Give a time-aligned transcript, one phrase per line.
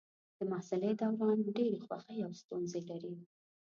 [0.37, 3.13] د محصلۍ دوران ډېرې خوښۍ او ستونزې لري.